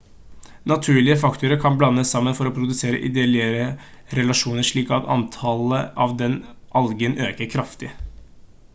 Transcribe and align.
naturlige 0.69 1.17
faktorer 1.23 1.59
kan 1.65 1.75
blandes 1.81 2.13
sammen 2.15 2.37
for 2.39 2.49
å 2.49 2.53
produsere 2.55 3.01
ideelle 3.09 3.67
relasjoner 4.21 4.67
slik 4.71 4.93
at 4.97 5.11
antallet 5.17 6.03
av 6.07 6.15
denne 6.23 6.57
algen 6.81 7.19
øker 7.29 7.53
kraftig 7.57 7.93